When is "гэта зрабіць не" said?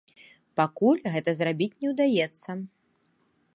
1.17-1.87